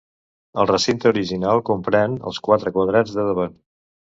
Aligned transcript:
El 0.61 0.67
recinte 0.71 1.11
original 1.13 1.61
comprèn 1.67 2.17
els 2.31 2.41
quatre 2.49 2.75
quadrats 2.79 3.15
de 3.21 3.29
davant. 3.31 3.55